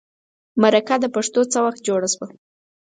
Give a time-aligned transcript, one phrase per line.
[0.61, 2.27] مرکه د پښتو څه وخت جوړه شوه.